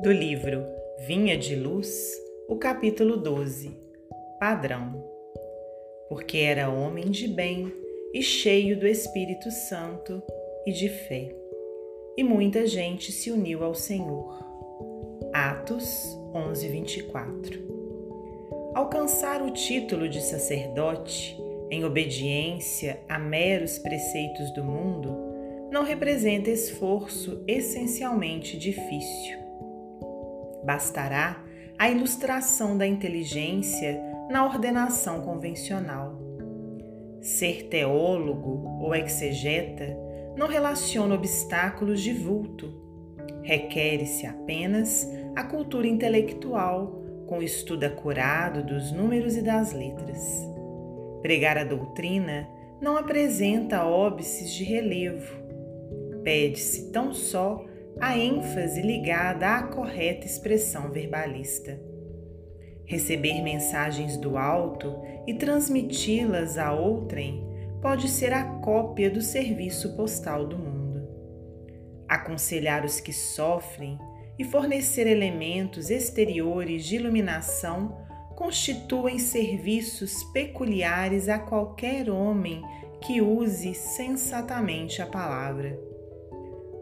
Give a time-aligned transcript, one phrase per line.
[0.00, 0.66] Do livro
[1.06, 2.12] Vinha de Luz,
[2.48, 3.70] o capítulo 12
[4.40, 5.04] Padrão.
[6.08, 7.72] Porque era homem de bem
[8.12, 10.20] e cheio do Espírito Santo
[10.66, 11.32] e de fé.
[12.16, 14.44] E muita gente se uniu ao Senhor.
[15.32, 17.60] Atos 11, 24.
[18.74, 21.40] Alcançar o título de sacerdote,
[21.70, 25.16] em obediência a meros preceitos do mundo,
[25.70, 29.43] não representa esforço essencialmente difícil.
[30.64, 31.42] Bastará
[31.78, 34.00] a ilustração da inteligência
[34.30, 36.18] na ordenação convencional.
[37.20, 39.96] Ser teólogo ou exegeta
[40.36, 42.82] não relaciona obstáculos de vulto.
[43.42, 50.46] Requer-se apenas a cultura intelectual com estudo acurado dos números e das letras.
[51.22, 52.48] Pregar a doutrina
[52.80, 55.34] não apresenta óbices de relevo.
[56.22, 57.64] Pede-se tão só
[58.00, 61.80] a ênfase ligada à correta expressão verbalista.
[62.84, 67.42] Receber mensagens do alto e transmiti-las a outrem
[67.80, 71.08] pode ser a cópia do serviço postal do mundo.
[72.08, 73.98] Aconselhar os que sofrem
[74.38, 77.96] e fornecer elementos exteriores de iluminação
[78.34, 82.60] constituem serviços peculiares a qualquer homem
[83.00, 85.93] que use sensatamente a palavra.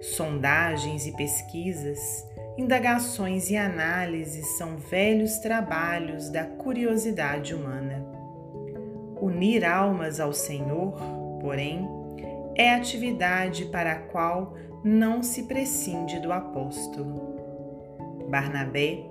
[0.02, 8.04] Sondagens e pesquisas, indagações e análises são velhos trabalhos da curiosidade humana.
[9.20, 11.00] Unir almas ao Senhor,
[11.40, 11.88] porém,
[12.56, 17.36] é atividade para a qual não se prescinde do apóstolo.
[18.28, 19.04] Barnabé,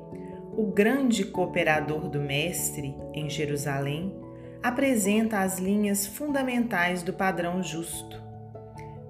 [0.57, 4.13] o grande cooperador do Mestre em Jerusalém,
[4.61, 8.21] apresenta as linhas fundamentais do padrão justo.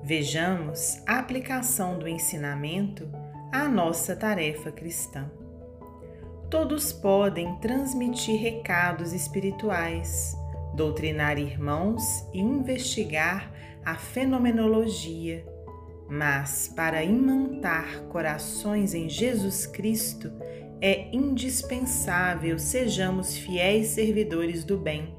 [0.03, 3.07] Vejamos a aplicação do ensinamento
[3.51, 5.29] à nossa tarefa cristã.
[6.49, 10.35] Todos podem transmitir recados espirituais,
[10.75, 12.03] doutrinar irmãos
[12.33, 13.51] e investigar
[13.85, 15.45] a fenomenologia,
[16.09, 20.31] mas para imantar corações em Jesus Cristo
[20.81, 25.15] é indispensável sejamos fiéis servidores do bem,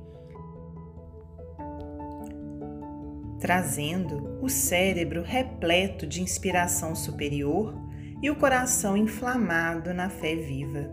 [3.42, 7.74] trazendo o cérebro repleto de inspiração superior
[8.22, 10.88] e o coração inflamado na fé viva.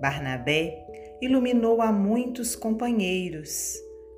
[0.00, 0.84] Barnabé
[1.22, 3.76] iluminou a muitos companheiros,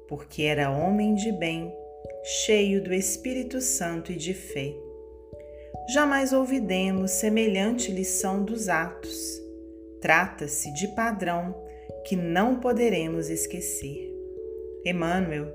[0.09, 1.71] porque era homem de bem,
[2.47, 4.73] cheio do Espírito Santo e de fé.
[5.93, 9.39] Jamais ouvidemos semelhante lição dos Atos.
[10.01, 11.55] Trata-se de padrão
[12.07, 14.11] que não poderemos esquecer.
[14.87, 15.55] Emmanuel,